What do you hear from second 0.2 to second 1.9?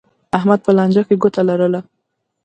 احمد په لانجه کې ګوته لرله.